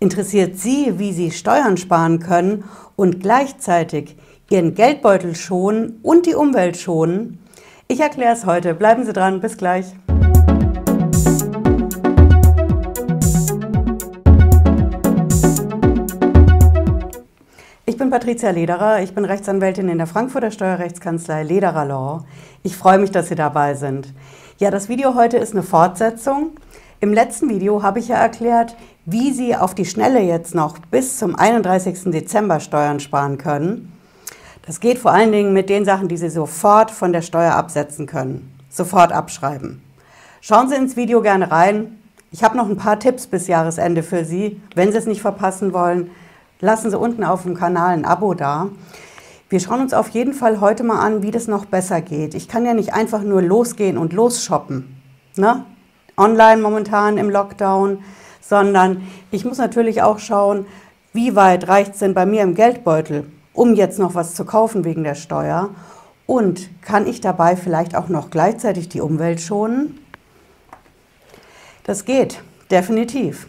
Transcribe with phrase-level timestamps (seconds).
[0.00, 2.64] Interessiert Sie, wie Sie Steuern sparen können
[2.96, 4.16] und gleichzeitig
[4.50, 7.38] Ihren Geldbeutel schonen und die Umwelt schonen?
[7.86, 8.74] Ich erkläre es heute.
[8.74, 9.40] Bleiben Sie dran.
[9.40, 9.86] Bis gleich.
[17.86, 22.24] Ich bin Patricia Lederer, ich bin Rechtsanwältin in der Frankfurter Steuerrechtskanzlei Lederer Law.
[22.64, 24.12] Ich freue mich, dass Sie dabei sind.
[24.58, 26.50] Ja, das Video heute ist eine Fortsetzung.
[27.00, 28.76] Im letzten Video habe ich ja erklärt,
[29.06, 32.04] wie Sie auf die Schnelle jetzt noch bis zum 31.
[32.10, 33.92] Dezember Steuern sparen können.
[34.66, 38.06] Das geht vor allen Dingen mit den Sachen, die Sie sofort von der Steuer absetzen
[38.06, 38.50] können.
[38.70, 39.82] Sofort abschreiben.
[40.40, 41.98] Schauen Sie ins Video gerne rein.
[42.30, 44.60] Ich habe noch ein paar Tipps bis Jahresende für Sie.
[44.74, 46.10] Wenn Sie es nicht verpassen wollen,
[46.60, 48.68] lassen Sie unten auf dem Kanal ein Abo da.
[49.50, 52.34] Wir schauen uns auf jeden Fall heute mal an, wie das noch besser geht.
[52.34, 54.96] Ich kann ja nicht einfach nur losgehen und losshoppen.
[55.36, 55.66] Ne?
[56.16, 57.98] Online momentan im Lockdown
[58.48, 60.66] sondern ich muss natürlich auch schauen,
[61.12, 64.84] wie weit reicht es denn bei mir im Geldbeutel, um jetzt noch was zu kaufen
[64.84, 65.70] wegen der Steuer
[66.26, 69.98] und kann ich dabei vielleicht auch noch gleichzeitig die Umwelt schonen?
[71.84, 73.46] Das geht, definitiv.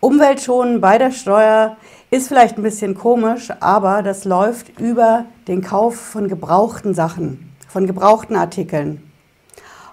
[0.00, 1.76] Umwelt schonen bei der Steuer
[2.10, 7.86] ist vielleicht ein bisschen komisch, aber das läuft über den Kauf von gebrauchten Sachen, von
[7.86, 9.09] gebrauchten Artikeln.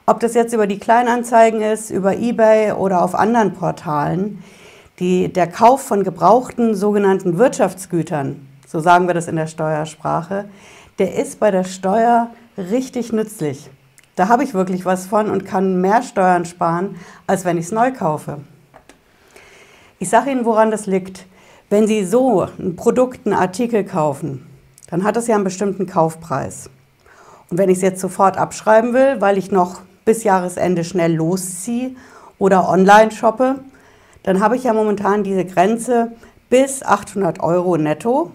[0.09, 4.41] Ob das jetzt über die Kleinanzeigen ist, über eBay oder auf anderen Portalen,
[4.99, 10.45] die, der Kauf von gebrauchten sogenannten Wirtschaftsgütern, so sagen wir das in der Steuersprache,
[10.97, 13.69] der ist bei der Steuer richtig nützlich.
[14.15, 16.95] Da habe ich wirklich was von und kann mehr Steuern sparen,
[17.27, 18.37] als wenn ich es neu kaufe.
[19.99, 21.25] Ich sage Ihnen, woran das liegt.
[21.69, 24.47] Wenn Sie so ein Produkt, einen Artikel kaufen,
[24.89, 26.69] dann hat es ja einen bestimmten Kaufpreis.
[27.49, 31.91] Und wenn ich es jetzt sofort abschreiben will, weil ich noch bis Jahresende schnell losziehe
[32.39, 33.59] oder online shoppe,
[34.23, 36.13] dann habe ich ja momentan diese Grenze
[36.49, 38.31] bis 800 Euro netto.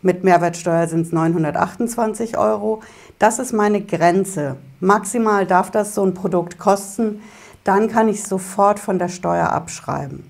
[0.00, 2.80] Mit Mehrwertsteuer sind es 928 Euro.
[3.18, 4.56] Das ist meine Grenze.
[4.80, 7.20] Maximal darf das so ein Produkt kosten.
[7.64, 10.24] Dann kann ich sofort von der Steuer abschreiben.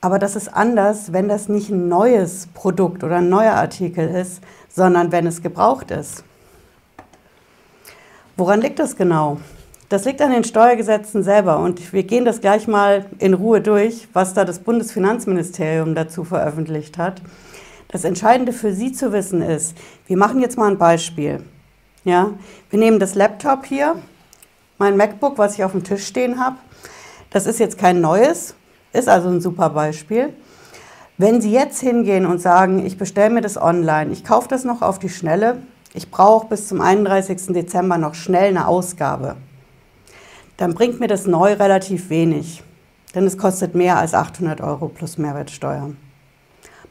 [0.00, 4.42] Aber das ist anders, wenn das nicht ein neues Produkt oder ein neuer Artikel ist,
[4.68, 6.22] sondern wenn es gebraucht ist.
[8.36, 9.38] Woran liegt das genau?
[9.94, 14.08] Das liegt an den Steuergesetzen selber und wir gehen das gleich mal in Ruhe durch,
[14.12, 17.22] was da das Bundesfinanzministerium dazu veröffentlicht hat.
[17.86, 19.76] Das Entscheidende für Sie zu wissen ist,
[20.08, 21.44] wir machen jetzt mal ein Beispiel.
[22.02, 22.30] Ja,
[22.70, 23.94] wir nehmen das Laptop hier,
[24.78, 26.56] mein MacBook, was ich auf dem Tisch stehen habe.
[27.30, 28.56] Das ist jetzt kein neues,
[28.92, 30.30] ist also ein super Beispiel.
[31.18, 34.82] Wenn Sie jetzt hingehen und sagen, ich bestelle mir das online, ich kaufe das noch
[34.82, 35.58] auf die Schnelle,
[35.92, 37.54] ich brauche bis zum 31.
[37.54, 39.36] Dezember noch schnell eine Ausgabe,
[40.56, 42.62] dann bringt mir das neu relativ wenig.
[43.14, 45.90] Denn es kostet mehr als 800 Euro plus Mehrwertsteuer.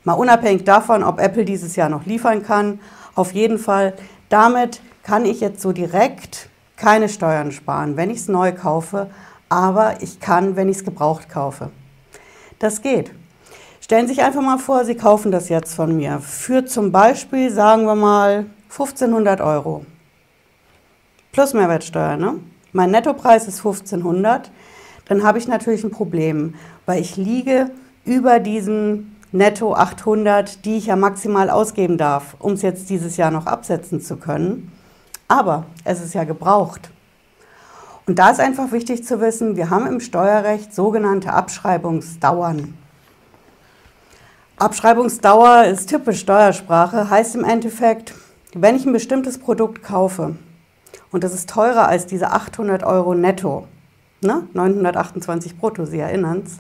[0.04, 2.80] Mal unabhängig davon, ob Apple dieses Jahr noch liefern kann,
[3.16, 3.94] auf jeden Fall,
[4.30, 9.10] damit kann ich jetzt so direkt keine Steuern sparen, wenn ich es neu kaufe,
[9.50, 11.70] aber ich kann, wenn ich es gebraucht kaufe.
[12.60, 13.12] Das geht.
[13.80, 17.52] Stellen Sie sich einfach mal vor, Sie kaufen das jetzt von mir für zum Beispiel,
[17.52, 19.86] sagen wir mal, 1500 Euro.
[21.32, 22.40] Plus Mehrwertsteuer, ne?
[22.74, 24.52] Mein Nettopreis ist 1500,
[25.06, 27.70] dann habe ich natürlich ein Problem, weil ich liege
[28.04, 33.32] über diesen Netto 800, die ich ja maximal ausgeben darf, um es jetzt dieses Jahr
[33.32, 34.72] noch absetzen zu können.
[35.28, 36.92] Aber es ist ja gebraucht.
[38.06, 42.78] Und da ist einfach wichtig zu wissen, wir haben im Steuerrecht sogenannte Abschreibungsdauern.
[44.58, 48.14] Abschreibungsdauer ist typisch Steuersprache, heißt im Endeffekt,
[48.54, 50.36] wenn ich ein bestimmtes Produkt kaufe
[51.12, 53.68] und das ist teurer als diese 800 Euro netto,
[54.22, 54.48] ne?
[54.54, 56.60] 928 brutto, Sie erinnern es,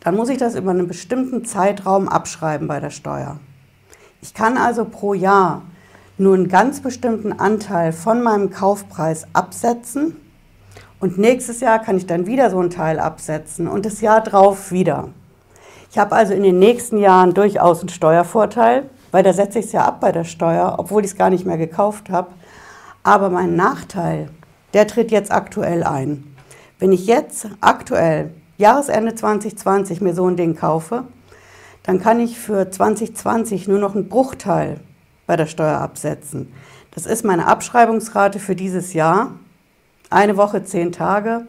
[0.00, 3.38] dann muss ich das über einen bestimmten Zeitraum abschreiben bei der Steuer.
[4.22, 5.62] Ich kann also pro Jahr
[6.18, 10.16] nur einen ganz bestimmten Anteil von meinem Kaufpreis absetzen
[11.00, 14.70] und nächstes Jahr kann ich dann wieder so einen Teil absetzen und das Jahr drauf
[14.70, 15.08] wieder.
[15.90, 19.72] Ich habe also in den nächsten Jahren durchaus einen Steuervorteil, weil da setze ich es
[19.72, 22.28] ja ab bei der Steuer, obwohl ich es gar nicht mehr gekauft habe.
[23.02, 24.28] Aber mein Nachteil,
[24.74, 26.34] der tritt jetzt aktuell ein.
[26.78, 31.04] Wenn ich jetzt aktuell Jahresende 2020 mir so ein Ding kaufe,
[31.82, 34.80] dann kann ich für 2020 nur noch einen Bruchteil
[35.26, 36.52] bei der Steuer absetzen.
[36.90, 39.32] Das ist meine Abschreibungsrate für dieses Jahr.
[40.10, 41.46] Eine Woche, zehn Tage.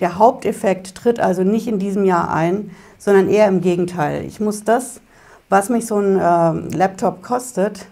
[0.00, 4.24] Der Haupteffekt tritt also nicht in diesem Jahr ein, sondern eher im Gegenteil.
[4.24, 5.00] Ich muss das,
[5.48, 7.86] was mich so ein äh, Laptop kostet,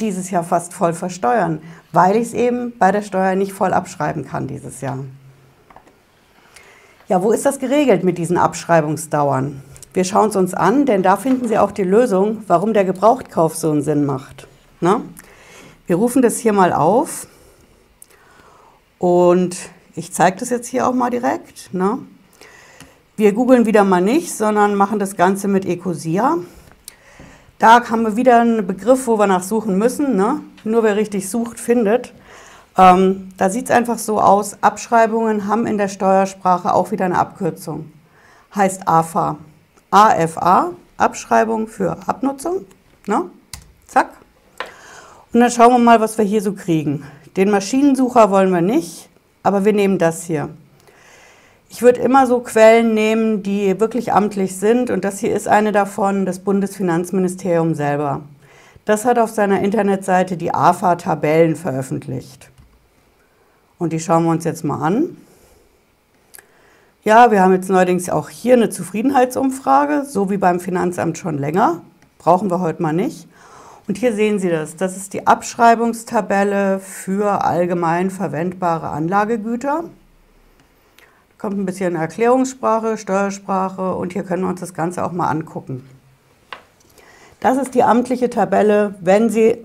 [0.00, 1.60] dieses Jahr fast voll versteuern,
[1.92, 4.98] weil ich es eben bei der Steuer nicht voll abschreiben kann dieses Jahr.
[7.06, 9.62] Ja, wo ist das geregelt mit diesen Abschreibungsdauern?
[9.92, 13.54] Wir schauen es uns an, denn da finden Sie auch die Lösung, warum der Gebrauchtkauf
[13.54, 14.48] so einen Sinn macht.
[14.80, 15.02] Na?
[15.86, 17.28] Wir rufen das hier mal auf
[18.98, 19.56] und
[19.94, 21.70] ich zeige das jetzt hier auch mal direkt.
[21.72, 21.98] Na?
[23.16, 26.38] Wir googeln wieder mal nicht, sondern machen das Ganze mit Ecosia.
[27.64, 30.16] Da haben wir wieder einen Begriff, wo wir nachsuchen müssen.
[30.16, 30.40] Ne?
[30.64, 32.12] Nur wer richtig sucht, findet.
[32.76, 37.16] Ähm, da sieht es einfach so aus, Abschreibungen haben in der Steuersprache auch wieder eine
[37.18, 37.90] Abkürzung.
[38.54, 39.38] Heißt AFA.
[39.90, 42.66] AFA, Abschreibung für Abnutzung.
[43.06, 43.30] Ne?
[43.86, 44.10] Zack.
[45.32, 47.04] Und dann schauen wir mal, was wir hier so kriegen.
[47.34, 49.08] Den Maschinensucher wollen wir nicht,
[49.42, 50.50] aber wir nehmen das hier.
[51.74, 55.72] Ich würde immer so Quellen nehmen, die wirklich amtlich sind und das hier ist eine
[55.72, 58.20] davon, das Bundesfinanzministerium selber.
[58.84, 62.48] Das hat auf seiner Internetseite die AFA-Tabellen veröffentlicht.
[63.76, 65.16] Und die schauen wir uns jetzt mal an.
[67.02, 71.80] Ja, wir haben jetzt neuerdings auch hier eine Zufriedenheitsumfrage, so wie beim Finanzamt schon länger.
[72.18, 73.26] Brauchen wir heute mal nicht.
[73.88, 74.76] Und hier sehen Sie das.
[74.76, 79.82] Das ist die Abschreibungstabelle für allgemein verwendbare Anlagegüter
[81.44, 85.86] kommt ein bisschen Erklärungssprache, Steuersprache und hier können wir uns das Ganze auch mal angucken.
[87.40, 89.58] Das ist die amtliche Tabelle, wenn Sie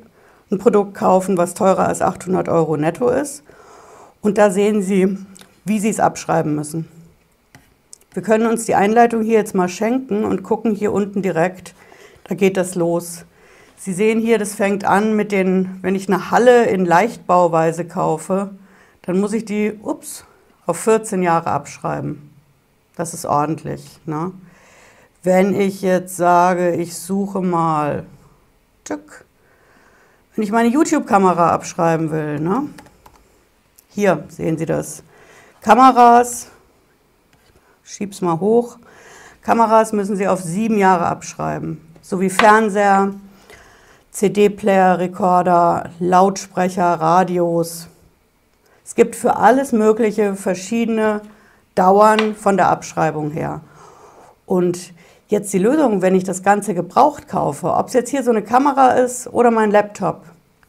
[0.52, 3.44] ein Produkt kaufen, was teurer als 800 Euro netto ist.
[4.20, 5.18] Und da sehen Sie,
[5.64, 6.86] wie Sie es abschreiben müssen.
[8.12, 11.76] Wir können uns die Einleitung hier jetzt mal schenken und gucken hier unten direkt,
[12.26, 13.24] da geht das los.
[13.78, 18.50] Sie sehen hier, das fängt an mit den, wenn ich eine Halle in Leichtbauweise kaufe,
[19.04, 20.26] dann muss ich die, ups,
[20.70, 22.32] auf 14 Jahre abschreiben.
[22.96, 24.00] Das ist ordentlich.
[24.06, 24.32] Ne?
[25.24, 28.06] Wenn ich jetzt sage, ich suche mal,
[28.84, 29.26] tück,
[30.36, 32.70] wenn ich meine YouTube-Kamera abschreiben will, ne?
[33.90, 35.02] hier sehen Sie das,
[35.62, 36.48] Kameras,
[37.84, 38.78] ich schieb's mal hoch,
[39.42, 43.16] Kameras müssen Sie auf sieben Jahre abschreiben, sowie Fernseher,
[44.12, 47.89] CD-Player, Rekorder, Lautsprecher, Radios,
[48.90, 51.22] es gibt für alles Mögliche verschiedene
[51.76, 53.62] Dauern von der Abschreibung her.
[54.48, 54.96] Und
[55.28, 58.42] jetzt die Lösung, wenn ich das Ganze gebraucht kaufe, ob es jetzt hier so eine
[58.42, 60.24] Kamera ist oder mein Laptop,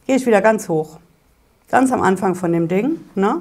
[0.07, 0.99] gehe ich wieder ganz hoch.
[1.71, 3.01] Ganz am Anfang von dem Ding.
[3.15, 3.41] Ne?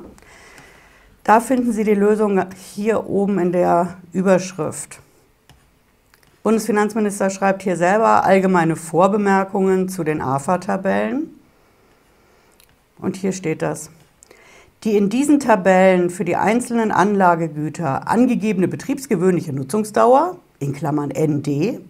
[1.26, 2.42] Da finden Sie die Lösung
[2.74, 5.02] hier oben in der Überschrift.
[6.42, 11.38] Bundesfinanzminister schreibt hier selber allgemeine Vorbemerkungen zu den AFA-Tabellen.
[12.98, 13.90] Und hier steht das.
[14.84, 21.82] Die in diesen Tabellen für die einzelnen Anlagegüter angegebene betriebsgewöhnliche Nutzungsdauer, in Klammern ND,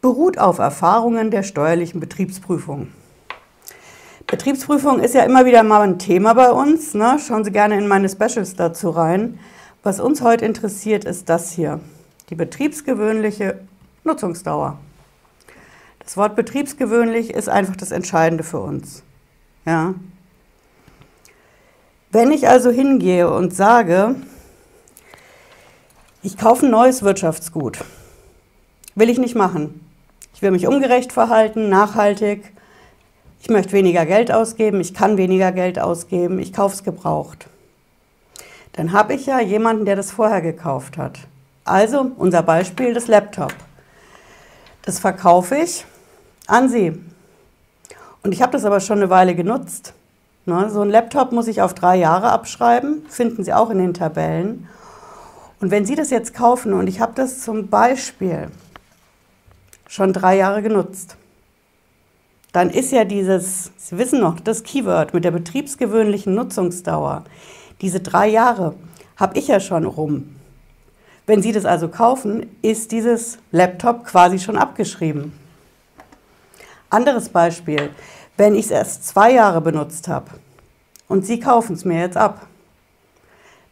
[0.00, 2.88] beruht auf Erfahrungen der steuerlichen Betriebsprüfung.
[4.26, 6.94] Betriebsprüfung ist ja immer wieder mal ein Thema bei uns.
[6.94, 7.16] Ne?
[7.24, 9.38] Schauen Sie gerne in meine Specials dazu rein.
[9.84, 11.78] Was uns heute interessiert, ist das hier,
[12.28, 13.60] die betriebsgewöhnliche
[14.02, 14.78] Nutzungsdauer.
[16.00, 19.04] Das Wort betriebsgewöhnlich ist einfach das Entscheidende für uns.
[19.64, 19.94] Ja,
[22.10, 24.16] wenn ich also hingehe und sage,
[26.22, 27.78] ich kaufe ein neues Wirtschaftsgut,
[28.94, 29.80] will ich nicht machen.
[30.34, 32.52] Ich will mich ungerecht verhalten, nachhaltig.
[33.40, 37.46] Ich möchte weniger Geld ausgeben, ich kann weniger Geld ausgeben, ich kaufe es gebraucht.
[38.72, 41.18] Dann habe ich ja jemanden, der das vorher gekauft hat.
[41.64, 43.54] Also unser Beispiel, das Laptop.
[44.82, 45.84] Das verkaufe ich
[46.46, 46.92] an Sie.
[48.22, 49.94] Und ich habe das aber schon eine Weile genutzt.
[50.48, 53.94] Ne, so ein Laptop muss ich auf drei Jahre abschreiben, finden Sie auch in den
[53.94, 54.68] Tabellen.
[55.60, 58.46] Und wenn Sie das jetzt kaufen und ich habe das zum Beispiel
[59.88, 61.16] schon drei Jahre genutzt,
[62.52, 67.24] dann ist ja dieses, Sie wissen noch, das Keyword mit der betriebsgewöhnlichen Nutzungsdauer,
[67.80, 68.74] diese drei Jahre
[69.16, 70.36] habe ich ja schon rum.
[71.26, 75.32] Wenn Sie das also kaufen, ist dieses Laptop quasi schon abgeschrieben.
[76.88, 77.90] Anderes Beispiel.
[78.36, 80.30] Wenn ich es erst zwei Jahre benutzt habe
[81.08, 82.46] und Sie kaufen es mir jetzt ab,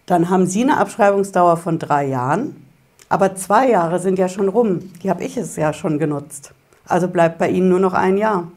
[0.06, 2.66] dann haben Sie eine Abschreibungsdauer von drei Jahren,
[3.08, 4.92] aber zwei Jahre sind ja schon rum.
[5.02, 6.52] Die habe ich es ja schon genutzt.
[6.86, 8.48] Also bleibt bei Ihnen nur noch ein Jahr.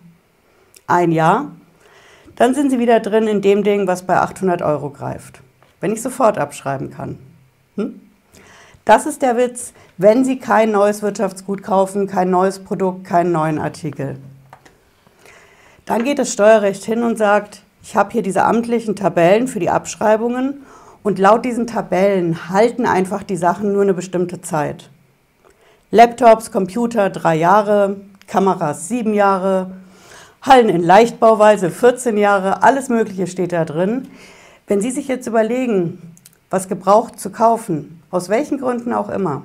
[0.88, 1.52] Ein Jahr,
[2.38, 5.42] dann sind Sie wieder drin in dem Ding, was bei 800 Euro greift.
[5.82, 7.18] Wenn ich sofort abschreiben kann.
[7.76, 8.00] Hm?
[8.86, 13.60] Das ist der Witz, wenn Sie kein neues Wirtschaftsgut kaufen, kein neues Produkt, keinen neuen
[13.60, 14.18] Artikel.
[15.88, 19.70] Dann geht das Steuerrecht hin und sagt, ich habe hier diese amtlichen Tabellen für die
[19.70, 20.66] Abschreibungen
[21.02, 24.90] und laut diesen Tabellen halten einfach die Sachen nur eine bestimmte Zeit.
[25.90, 29.72] Laptops, Computer drei Jahre, Kameras sieben Jahre,
[30.42, 34.10] Hallen in Leichtbauweise 14 Jahre, alles Mögliche steht da drin.
[34.68, 36.14] Wenn Sie sich jetzt überlegen,
[36.50, 39.44] was gebraucht zu kaufen, aus welchen Gründen auch immer,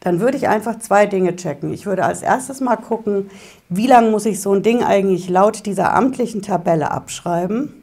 [0.00, 1.72] dann würde ich einfach zwei Dinge checken.
[1.72, 3.30] Ich würde als erstes mal gucken,
[3.68, 7.74] wie lange muss ich so ein Ding eigentlich laut dieser amtlichen Tabelle abschreiben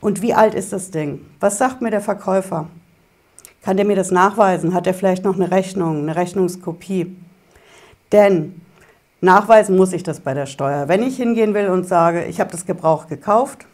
[0.00, 1.24] und wie alt ist das Ding?
[1.40, 2.68] Was sagt mir der Verkäufer?
[3.62, 4.74] Kann der mir das nachweisen?
[4.74, 7.16] Hat er vielleicht noch eine Rechnung, eine Rechnungskopie?
[8.10, 8.60] Denn
[9.20, 10.88] nachweisen muss ich das bei der Steuer.
[10.88, 13.66] Wenn ich hingehen will und sage, ich habe das Gebrauch gekauft,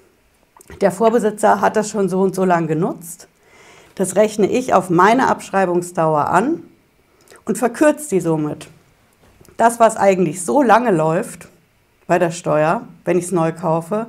[0.82, 3.26] der Vorbesitzer hat das schon so und so lang genutzt,
[3.94, 6.62] das rechne ich auf meine Abschreibungsdauer an
[7.48, 8.68] und verkürze die somit.
[9.56, 11.48] Das, was eigentlich so lange läuft
[12.06, 14.06] bei der Steuer, wenn ich es neu kaufe,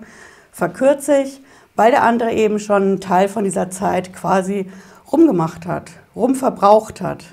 [0.51, 1.41] verkürze ich,
[1.75, 4.69] weil der andere eben schon einen Teil von dieser Zeit quasi
[5.11, 7.23] rumgemacht hat, rumverbraucht hat.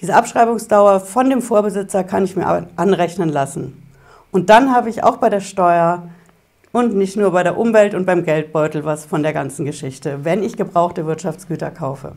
[0.00, 3.80] Diese Abschreibungsdauer von dem Vorbesitzer kann ich mir anrechnen lassen.
[4.32, 6.08] Und dann habe ich auch bei der Steuer
[6.72, 10.42] und nicht nur bei der Umwelt und beim Geldbeutel was von der ganzen Geschichte, wenn
[10.42, 12.16] ich gebrauchte Wirtschaftsgüter kaufe.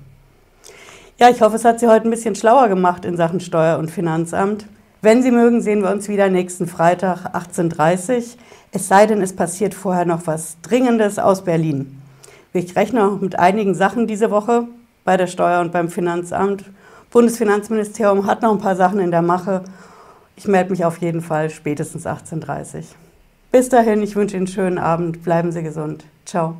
[1.20, 3.90] Ja, ich hoffe, es hat Sie heute ein bisschen schlauer gemacht in Sachen Steuer- und
[3.90, 4.68] Finanzamt.
[5.02, 8.24] Wenn Sie mögen, sehen wir uns wieder nächsten Freitag 18.30 Uhr.
[8.72, 12.00] Es sei denn, es passiert vorher noch was Dringendes aus Berlin.
[12.54, 14.68] Ich rechne mit einigen Sachen diese Woche
[15.06, 16.66] bei der Steuer und beim Finanzamt.
[17.10, 19.64] Bundesfinanzministerium hat noch ein paar Sachen in der Mache.
[20.36, 22.84] Ich melde mich auf jeden Fall spätestens 18.30 Uhr.
[23.52, 25.24] Bis dahin, ich wünsche Ihnen einen schönen Abend.
[25.24, 26.06] Bleiben Sie gesund.
[26.26, 26.58] Ciao.